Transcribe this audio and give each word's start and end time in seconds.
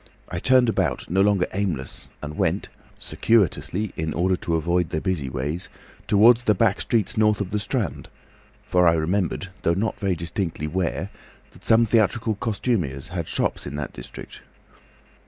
I 0.29 0.39
turned 0.39 0.67
about, 0.67 1.11
no 1.11 1.21
longer 1.21 1.45
aimless, 1.53 2.09
and 2.23 2.35
went—circuitously 2.35 3.93
in 3.95 4.15
order 4.15 4.35
to 4.37 4.55
avoid 4.55 4.89
the 4.89 4.99
busy 4.99 5.29
ways, 5.29 5.69
towards 6.07 6.45
the 6.45 6.55
back 6.55 6.81
streets 6.81 7.17
north 7.17 7.39
of 7.39 7.51
the 7.51 7.59
Strand; 7.59 8.09
for 8.67 8.87
I 8.87 8.93
remembered, 8.95 9.49
though 9.61 9.75
not 9.75 9.99
very 9.99 10.15
distinctly 10.15 10.65
where, 10.65 11.11
that 11.51 11.63
some 11.63 11.85
theatrical 11.85 12.33
costumiers 12.33 13.09
had 13.09 13.27
shops 13.27 13.67
in 13.67 13.75
that 13.75 13.93
district. 13.93 14.41